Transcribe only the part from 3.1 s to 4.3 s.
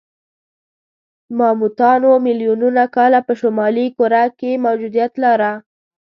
په شمالي کره